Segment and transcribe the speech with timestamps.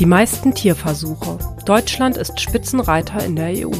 [0.00, 1.36] Die meisten Tierversuche.
[1.66, 3.70] Deutschland ist Spitzenreiter in der EU.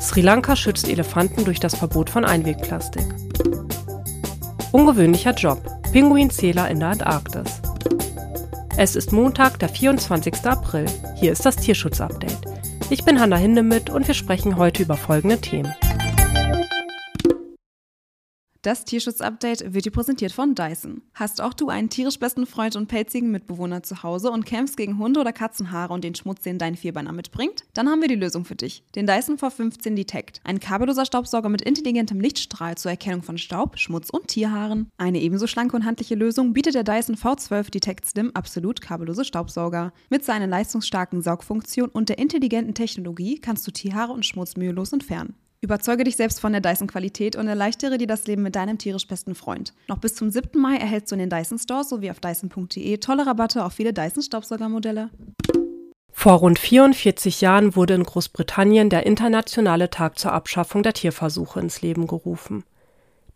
[0.00, 3.06] Sri Lanka schützt Elefanten durch das Verbot von Einwegplastik.
[4.72, 5.62] Ungewöhnlicher Job.
[5.92, 7.62] Pinguinzähler in der Antarktis.
[8.76, 10.44] Es ist Montag, der 24.
[10.46, 10.86] April.
[11.14, 12.40] Hier ist das Tierschutzupdate.
[12.90, 15.72] Ich bin Hanna Hindemith und wir sprechen heute über folgende Themen.
[18.62, 21.02] Das Tierschutzupdate wird dir präsentiert von Dyson.
[21.14, 24.98] Hast auch du einen tierisch besten Freund und pelzigen Mitbewohner zu Hause und kämpfst gegen
[24.98, 27.64] Hunde oder Katzenhaare und den Schmutz, den dein Vierbeiner mitbringt?
[27.74, 28.84] Dann haben wir die Lösung für dich.
[28.94, 30.40] Den Dyson V15 Detect.
[30.44, 34.88] Ein kabelloser Staubsauger mit intelligentem Lichtstrahl zur Erkennung von Staub, Schmutz und Tierhaaren.
[34.96, 39.92] Eine ebenso schlanke und handliche Lösung bietet der Dyson V12 Detect Slim absolut kabellose Staubsauger.
[40.08, 45.34] Mit seiner leistungsstarken Saugfunktion und der intelligenten Technologie kannst du Tierhaare und Schmutz mühelos entfernen.
[45.64, 49.36] Überzeuge dich selbst von der Dyson-Qualität und erleichtere dir das Leben mit deinem tierisch besten
[49.36, 49.72] Freund.
[49.86, 50.60] Noch bis zum 7.
[50.60, 55.10] Mai erhältst du in den Dyson Stores sowie auf dyson.de tolle Rabatte auf viele Dyson-Staubsaugermodelle.
[56.10, 61.80] Vor rund 44 Jahren wurde in Großbritannien der Internationale Tag zur Abschaffung der Tierversuche ins
[61.80, 62.64] Leben gerufen.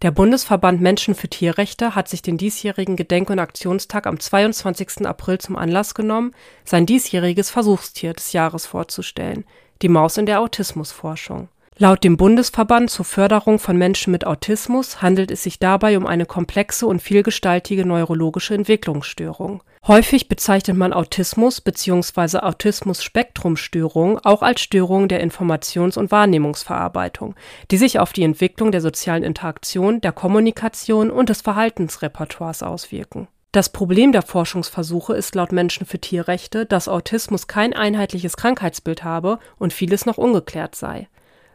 [0.03, 5.07] Der Bundesverband Menschen für Tierrechte hat sich den diesjährigen Gedenk- und Aktionstag am 22.
[5.07, 6.33] April zum Anlass genommen,
[6.65, 9.45] sein diesjähriges Versuchstier des Jahres vorzustellen,
[9.81, 11.49] die Maus in der Autismusforschung.
[11.79, 16.25] Laut dem Bundesverband zur Förderung von Menschen mit Autismus handelt es sich dabei um eine
[16.25, 19.63] komplexe und vielgestaltige neurologische Entwicklungsstörung.
[19.87, 22.39] Häufig bezeichnet man Autismus bzw.
[22.39, 27.35] Autismus-Spektrum-Störung auch als Störung der Informations und Wahrnehmungsverarbeitung,
[27.71, 33.29] die sich auf die Entwicklung der sozialen Interaktion, der Kommunikation und des Verhaltensrepertoires auswirken.
[33.53, 39.39] Das Problem der Forschungsversuche ist laut Menschen für Tierrechte, dass Autismus kein einheitliches Krankheitsbild habe
[39.59, 41.09] und vieles noch ungeklärt sei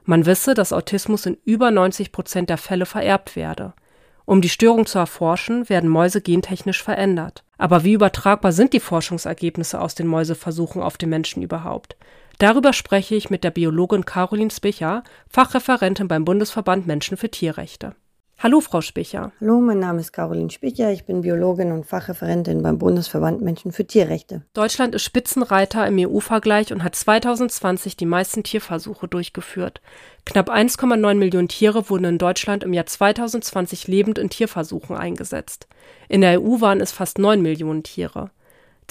[0.04, 3.74] man wisse, dass Autismus in über 90 Prozent der Fälle vererbt werde.
[4.26, 7.44] Um die Störung zu erforschen, werden Mäuse gentechnisch verändert.
[7.58, 11.98] Aber wie übertragbar sind die Forschungsergebnisse aus den Mäuseversuchen auf den Menschen überhaupt?
[12.38, 17.96] Darüber spreche ich mit der Biologin Caroline Spicher, Fachreferentin beim Bundesverband Menschen für Tierrechte.
[18.44, 19.32] Hallo, Frau Spicher.
[19.40, 20.92] Hallo, mein Name ist Caroline Spicher.
[20.92, 24.42] Ich bin Biologin und Fachreferentin beim Bundesverband Menschen für Tierrechte.
[24.56, 29.80] Deutschland ist Spitzenreiter im EU-Vergleich und hat 2020 die meisten Tierversuche durchgeführt.
[30.26, 35.68] Knapp 1,9 Millionen Tiere wurden in Deutschland im Jahr 2020 lebend in Tierversuchen eingesetzt.
[36.10, 38.32] In der EU waren es fast 9 Millionen Tiere.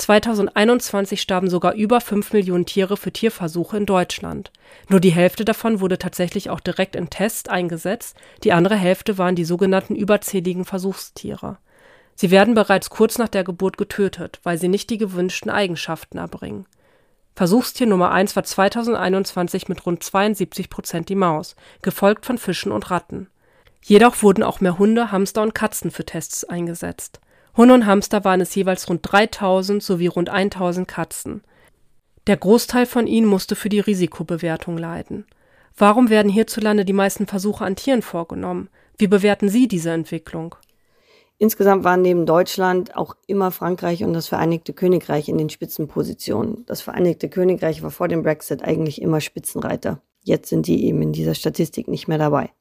[0.01, 4.51] 2021 starben sogar über 5 Millionen Tiere für Tierversuche in Deutschland.
[4.89, 9.37] Nur die Hälfte davon wurde tatsächlich auch direkt in Tests eingesetzt, die andere Hälfte waren
[9.37, 11.59] die sogenannten überzähligen Versuchstiere.
[12.15, 16.67] Sie werden bereits kurz nach der Geburt getötet, weil sie nicht die gewünschten Eigenschaften erbringen.
[17.37, 22.91] Versuchstier Nummer 1 war 2021 mit rund 72 Prozent die Maus, gefolgt von Fischen und
[22.91, 23.29] Ratten.
[23.83, 27.21] Jedoch wurden auch mehr Hunde, Hamster und Katzen für Tests eingesetzt.
[27.61, 31.43] Hunde und Hamster waren es jeweils rund 3000 sowie rund 1000 Katzen.
[32.27, 35.27] Der Großteil von ihnen musste für die Risikobewertung leiden.
[35.77, 38.71] Warum werden hierzulande die meisten Versuche an Tieren vorgenommen?
[38.97, 40.55] Wie bewerten Sie diese Entwicklung?
[41.37, 46.65] Insgesamt waren neben Deutschland auch immer Frankreich und das Vereinigte Königreich in den Spitzenpositionen.
[46.65, 50.01] Das Vereinigte Königreich war vor dem Brexit eigentlich immer Spitzenreiter.
[50.23, 52.53] Jetzt sind die eben in dieser Statistik nicht mehr dabei.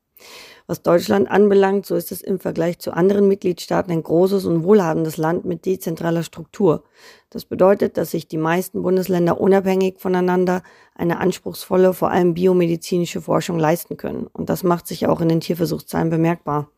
[0.69, 5.17] Was Deutschland anbelangt, so ist es im Vergleich zu anderen Mitgliedstaaten ein großes und wohlhabendes
[5.17, 6.83] Land mit dezentraler Struktur.
[7.31, 10.61] Das bedeutet, dass sich die meisten Bundesländer unabhängig voneinander
[10.93, 14.27] eine anspruchsvolle, vor allem biomedizinische Forschung leisten können.
[14.27, 16.69] Und das macht sich auch in den Tierversuchszahlen bemerkbar.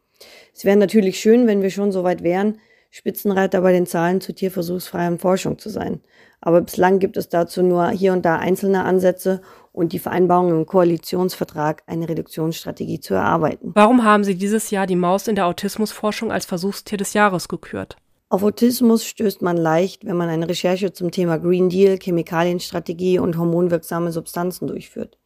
[0.56, 2.60] Es wäre natürlich schön, wenn wir schon so weit wären,
[2.92, 6.00] Spitzenreiter bei den Zahlen zur tierversuchsfreien Forschung zu sein.
[6.40, 10.66] Aber bislang gibt es dazu nur hier und da einzelne Ansätze und die Vereinbarung im
[10.66, 13.72] Koalitionsvertrag, eine Reduktionsstrategie zu erarbeiten.
[13.74, 17.98] Warum haben Sie dieses Jahr die Maus in der Autismusforschung als Versuchstier des Jahres gekürt?
[18.30, 23.38] Auf Autismus stößt man leicht, wenn man eine Recherche zum Thema Green Deal, Chemikalienstrategie und
[23.38, 25.18] hormonwirksame Substanzen durchführt.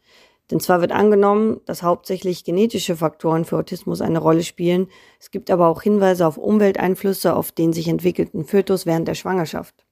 [0.51, 4.87] Denn zwar wird angenommen, dass hauptsächlich genetische Faktoren für Autismus eine Rolle spielen,
[5.19, 9.85] es gibt aber auch Hinweise auf Umwelteinflüsse auf den sich entwickelten Fötus während der Schwangerschaft.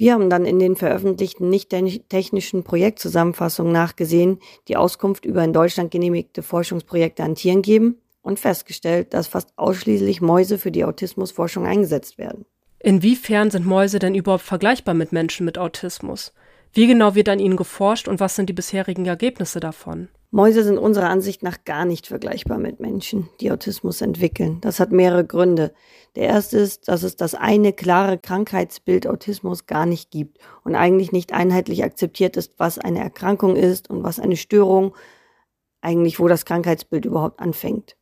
[0.00, 6.42] Wir haben dann in den veröffentlichten nicht-technischen Projektzusammenfassungen nachgesehen, die Auskunft über in Deutschland genehmigte
[6.42, 12.46] Forschungsprojekte an Tieren geben und festgestellt, dass fast ausschließlich Mäuse für die Autismusforschung eingesetzt werden.
[12.78, 16.32] Inwiefern sind Mäuse denn überhaupt vergleichbar mit Menschen mit Autismus?
[16.72, 20.08] Wie genau wird an ihnen geforscht und was sind die bisherigen Ergebnisse davon?
[20.32, 24.60] Mäuse sind unserer Ansicht nach gar nicht vergleichbar mit Menschen, die Autismus entwickeln.
[24.60, 25.72] Das hat mehrere Gründe.
[26.14, 31.10] Der erste ist, dass es das eine klare Krankheitsbild Autismus gar nicht gibt und eigentlich
[31.10, 34.94] nicht einheitlich akzeptiert ist, was eine Erkrankung ist und was eine Störung,
[35.80, 37.96] eigentlich wo das Krankheitsbild überhaupt anfängt.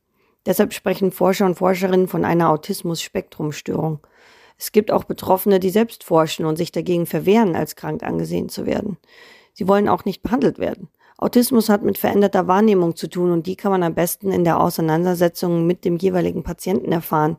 [0.45, 4.01] Deshalb sprechen Forscher und Forscherinnen von einer Autismus-Spektrum-Störung.
[4.55, 8.67] Es gibt auch Betroffene, die selbst forschen und sich dagegen verwehren, als krank angesehen zu
[8.67, 8.97] werden.
[9.53, 10.89] Sie wollen auch nicht behandelt werden.
[11.21, 14.57] Autismus hat mit veränderter Wahrnehmung zu tun und die kann man am besten in der
[14.57, 17.37] Auseinandersetzung mit dem jeweiligen Patienten erfahren.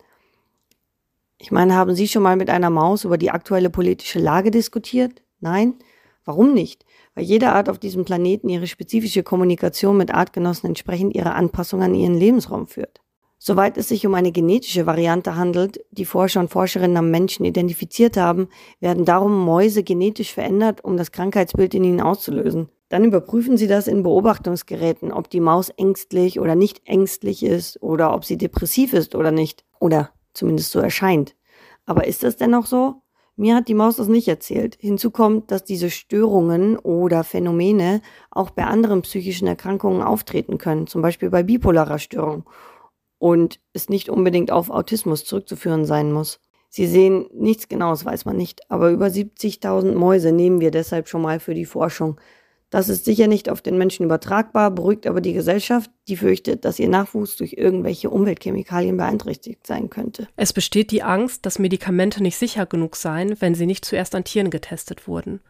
[1.39, 5.23] Ich meine, haben Sie schon mal mit einer Maus über die aktuelle politische Lage diskutiert?
[5.41, 5.77] Nein?
[6.27, 6.85] Warum nicht?
[7.15, 11.95] Weil jede Art auf diesem Planeten ihre spezifische Kommunikation mit Artgenossen entsprechend ihrer Anpassung an
[11.95, 13.01] ihren Lebensraum führt.
[13.39, 18.19] Soweit es sich um eine genetische Variante handelt, die Forscher und Forscherinnen am Menschen identifiziert
[18.19, 18.49] haben,
[18.81, 22.69] werden darum Mäuse genetisch verändert, um das Krankheitsbild in ihnen auszulösen.
[22.91, 28.13] Dann überprüfen sie das in Beobachtungsgeräten, ob die Maus ängstlich oder nicht ängstlich ist oder
[28.13, 29.65] ob sie depressiv ist oder nicht.
[29.79, 31.37] Oder zumindest so erscheint.
[31.87, 32.97] Aber ist das denn auch so?
[33.37, 34.77] Mir hat die Maus das nicht erzählt.
[34.81, 41.01] Hinzu kommt, dass diese Störungen oder Phänomene auch bei anderen psychischen Erkrankungen auftreten können, zum
[41.01, 42.45] Beispiel bei bipolarer Störung
[43.19, 46.41] und es nicht unbedingt auf Autismus zurückzuführen sein muss.
[46.69, 51.23] Sie sehen nichts Genaues, weiß man nicht, aber über 70.000 Mäuse nehmen wir deshalb schon
[51.23, 52.21] mal für die Forschung.
[52.71, 56.79] Das ist sicher nicht auf den Menschen übertragbar, beruhigt aber die Gesellschaft, die fürchtet, dass
[56.79, 60.29] ihr Nachwuchs durch irgendwelche Umweltchemikalien beeinträchtigt sein könnte.
[60.37, 64.23] Es besteht die Angst, dass Medikamente nicht sicher genug seien, wenn sie nicht zuerst an
[64.23, 65.41] Tieren getestet wurden.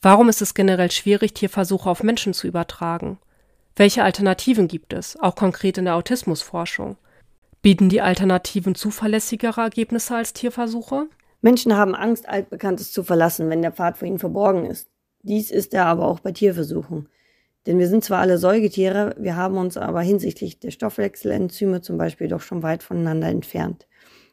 [0.00, 3.18] Warum ist es generell schwierig, Tierversuche auf Menschen zu übertragen?
[3.74, 6.96] Welche Alternativen gibt es, auch konkret in der Autismusforschung?
[7.62, 11.08] Bieten die Alternativen zuverlässigere Ergebnisse als Tierversuche?
[11.42, 14.88] Menschen haben Angst, Altbekanntes zu verlassen, wenn der Pfad vor ihnen verborgen ist.
[15.22, 17.08] Dies ist er aber auch bei Tierversuchen.
[17.66, 22.28] Denn wir sind zwar alle Säugetiere, wir haben uns aber hinsichtlich der Stoffwechselenzyme zum Beispiel
[22.28, 23.86] doch schon weit voneinander entfernt.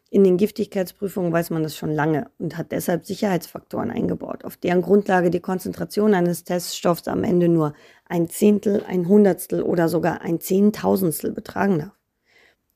[0.10, 4.82] In den Giftigkeitsprüfungen weiß man das schon lange und hat deshalb Sicherheitsfaktoren eingebaut, auf deren
[4.82, 7.74] Grundlage die Konzentration eines Teststoffs am Ende nur
[8.06, 11.92] ein Zehntel, ein Hundertstel oder sogar ein Zehntausendstel betragen darf.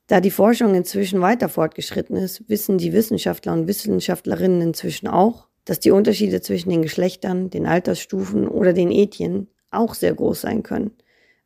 [0.08, 5.80] Da die Forschung inzwischen weiter fortgeschritten ist, wissen die Wissenschaftler und Wissenschaftlerinnen inzwischen auch, dass
[5.80, 10.92] die Unterschiede zwischen den Geschlechtern, den Altersstufen oder den Ethien auch sehr groß sein können,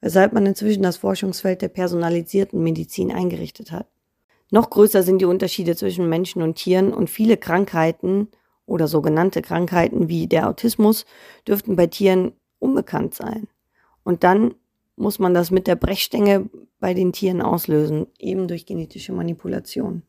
[0.02, 3.88] weshalb man inzwischen das Forschungsfeld der personalisierten Medizin eingerichtet hat.
[4.52, 8.30] Noch größer sind die Unterschiede zwischen Menschen und Tieren und viele Krankheiten
[8.66, 11.06] oder sogenannte Krankheiten wie der Autismus
[11.48, 13.48] dürften bei Tieren unbekannt sein.
[14.04, 14.56] Und dann
[14.96, 20.04] muss man das mit der Brechstange bei den Tieren auslösen, eben durch genetische Manipulation.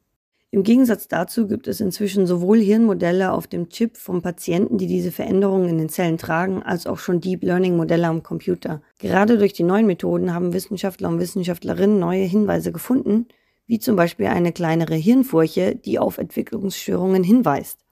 [0.53, 5.11] Im Gegensatz dazu gibt es inzwischen sowohl Hirnmodelle auf dem Chip vom Patienten, die diese
[5.11, 8.81] Veränderungen in den Zellen tragen, als auch schon Deep Learning Modelle am Computer.
[8.99, 13.27] Gerade durch die neuen Methoden haben Wissenschaftler und Wissenschaftlerinnen neue Hinweise gefunden,
[13.67, 17.86] wie zum Beispiel eine kleinere Hirnfurche, die auf Entwicklungsstörungen hinweist.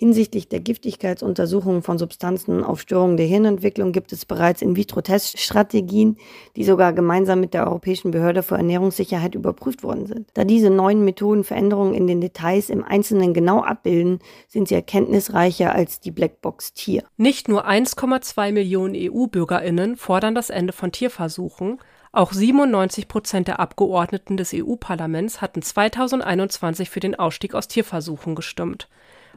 [0.00, 6.16] Hinsichtlich der Giftigkeitsuntersuchungen von Substanzen auf Störungen der Hirnentwicklung gibt es bereits In-vitro-Teststrategien,
[6.56, 10.30] die sogar gemeinsam mit der Europäischen Behörde für Ernährungssicherheit überprüft worden sind.
[10.32, 15.74] Da diese neuen Methoden Veränderungen in den Details im Einzelnen genau abbilden, sind sie erkenntnisreicher
[15.74, 17.04] als die Blackbox Tier.
[17.18, 21.78] Nicht nur 1,2 Millionen EU-Bürgerinnen fordern das Ende von Tierversuchen,
[22.10, 28.88] auch 97 Prozent der Abgeordneten des EU-Parlaments hatten 2021 für den Ausstieg aus Tierversuchen gestimmt.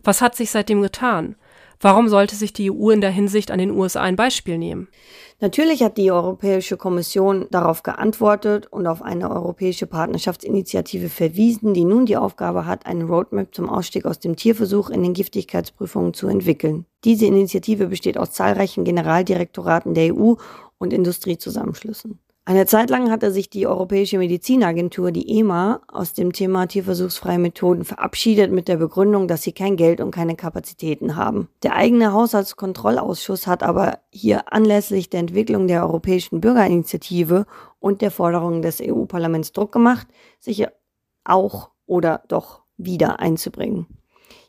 [0.03, 1.35] Was hat sich seitdem getan?
[1.79, 4.87] Warum sollte sich die EU in der Hinsicht an den USA ein Beispiel nehmen?
[5.41, 12.05] Natürlich hat die Europäische Kommission darauf geantwortet und auf eine europäische Partnerschaftsinitiative verwiesen, die nun
[12.05, 16.85] die Aufgabe hat, eine Roadmap zum Ausstieg aus dem Tierversuch in den Giftigkeitsprüfungen zu entwickeln.
[17.03, 20.35] Diese Initiative besteht aus zahlreichen Generaldirektoraten der EU
[20.77, 22.19] und Industriezusammenschlüssen.
[22.45, 27.85] Eine Zeit lang hatte sich die Europäische Medizinagentur, die EMA, aus dem Thema tierversuchsfreie Methoden
[27.85, 31.47] verabschiedet mit der Begründung, dass sie kein Geld und keine Kapazitäten haben.
[31.63, 37.45] Der eigene Haushaltskontrollausschuss hat aber hier anlässlich der Entwicklung der Europäischen Bürgerinitiative
[37.79, 40.07] und der Forderungen des EU-Parlaments Druck gemacht,
[40.41, 40.65] sich
[41.23, 43.87] auch oder doch wieder einzubringen.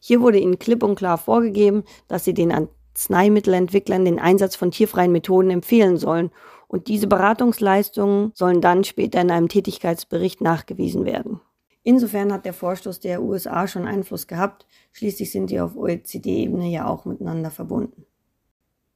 [0.01, 5.13] Hier wurde ihnen klipp und klar vorgegeben, dass sie den Arzneimittelentwicklern den Einsatz von tierfreien
[5.13, 6.33] Methoden empfehlen sollen
[6.75, 11.41] und diese Beratungsleistungen sollen dann später in einem Tätigkeitsbericht nachgewiesen werden.
[11.85, 16.89] Insofern hat der Vorstoß der USA schon Einfluss gehabt, schließlich sind die auf OECD-Ebene ja
[16.89, 18.07] auch miteinander verbunden.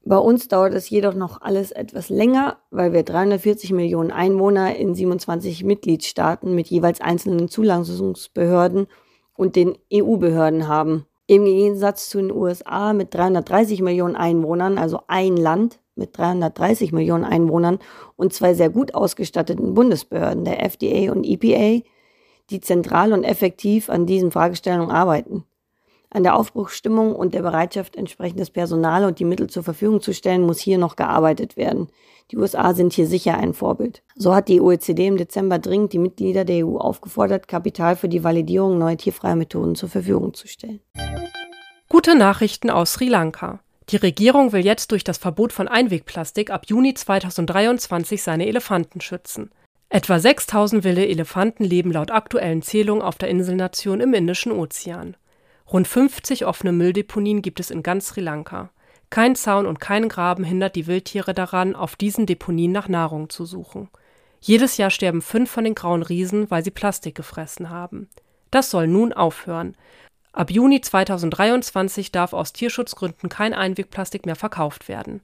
[0.05, 4.97] Bei uns dauert es jedoch noch alles etwas länger, weil wir 340 Millionen Einwohner in
[4.97, 8.89] 27 Mitgliedstaaten mit jeweils einzelnen Zulassungsbehörden
[9.35, 11.07] und den EU-Behörden haben.
[11.29, 17.25] Im Gegensatz zu den USA mit 330 Millionen Einwohnern, also ein Land, mit 330 Millionen
[17.25, 17.79] Einwohnern
[18.17, 21.85] und zwei sehr gut ausgestatteten Bundesbehörden, der FDA und EPA,
[22.51, 25.45] die zentral und effektiv an diesen Fragestellungen arbeiten.
[26.11, 30.47] An der Aufbruchsstimmung und der Bereitschaft, entsprechendes Personal und die Mittel zur Verfügung zu stellen,
[30.47, 31.89] muss hier noch gearbeitet werden.
[32.31, 34.03] Die USA sind hier sicher ein Vorbild.
[34.15, 38.25] So hat die OECD im Dezember dringend die Mitglieder der EU aufgefordert, Kapital für die
[38.25, 40.81] Validierung neuer tierfreier Methoden zur Verfügung zu stellen.
[41.91, 43.61] Gute Nachrichten aus Sri Lanka.
[43.91, 49.51] Die Regierung will jetzt durch das Verbot von Einwegplastik ab Juni 2023 seine Elefanten schützen.
[49.89, 55.17] Etwa 6000 wilde Elefanten leben laut aktuellen Zählungen auf der Inselnation im Indischen Ozean.
[55.73, 58.71] Rund 50 offene Mülldeponien gibt es in ganz Sri Lanka.
[59.09, 63.47] Kein Zaun und kein Graben hindert die Wildtiere daran, auf diesen Deponien nach Nahrung zu
[63.47, 63.89] suchen.
[64.41, 68.11] Jedes Jahr sterben fünf von den grauen Riesen, weil sie Plastik gefressen haben.
[68.51, 69.77] Das soll nun aufhören.
[70.33, 75.23] Ab Juni 2023 darf aus Tierschutzgründen kein Einwegplastik mehr verkauft werden.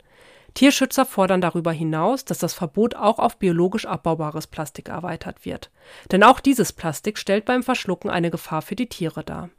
[0.55, 5.71] Tierschützer fordern darüber hinaus, dass das Verbot auch auf biologisch abbaubares Plastik erweitert wird.
[6.13, 9.51] Denn auch dieses Plastik stellt beim Verschlucken eine Gefahr für die Tiere dar.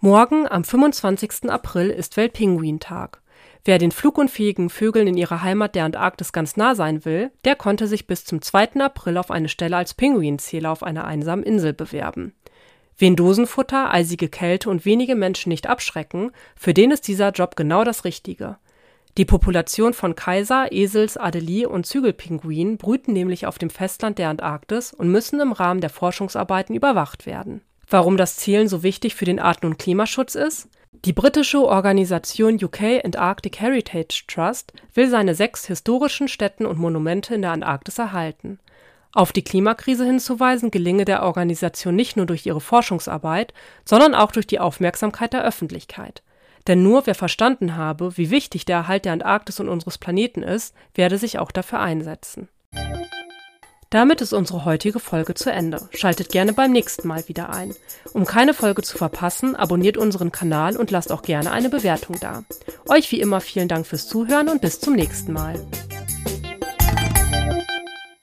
[0.00, 1.50] Morgen, am 25.
[1.50, 3.22] April, ist Weltpinguintag.
[3.64, 7.86] Wer den flugunfähigen Vögeln in ihrer Heimat der Antarktis ganz nah sein will, der konnte
[7.86, 8.80] sich bis zum 2.
[8.80, 12.34] April auf eine Stelle als Pinguinzähler auf einer einsamen Insel bewerben.
[12.96, 17.84] Wen Dosenfutter, eisige Kälte und wenige Menschen nicht abschrecken, für den ist dieser Job genau
[17.84, 18.56] das Richtige.
[19.16, 24.92] Die Population von Kaiser, Esels, Adelie und Zügelpinguinen brüten nämlich auf dem Festland der Antarktis
[24.92, 27.60] und müssen im Rahmen der Forschungsarbeiten überwacht werden.
[27.88, 30.68] Warum das Zielen so wichtig für den Arten- und Klimaschutz ist?
[31.04, 37.42] Die britische Organisation UK Antarctic Heritage Trust will seine sechs historischen Stätten und Monumente in
[37.42, 38.58] der Antarktis erhalten.
[39.14, 43.54] Auf die Klimakrise hinzuweisen gelinge der Organisation nicht nur durch ihre Forschungsarbeit,
[43.84, 46.22] sondern auch durch die Aufmerksamkeit der Öffentlichkeit.
[46.66, 50.74] Denn nur wer verstanden habe, wie wichtig der Erhalt der Antarktis und unseres Planeten ist,
[50.94, 52.48] werde sich auch dafür einsetzen.
[53.90, 55.88] Damit ist unsere heutige Folge zu Ende.
[55.92, 57.72] Schaltet gerne beim nächsten Mal wieder ein.
[58.12, 62.42] Um keine Folge zu verpassen, abonniert unseren Kanal und lasst auch gerne eine Bewertung da.
[62.88, 65.64] Euch wie immer vielen Dank fürs Zuhören und bis zum nächsten Mal.